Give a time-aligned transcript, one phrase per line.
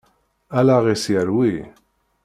[0.57, 1.53] Allaɣ-is yerwi.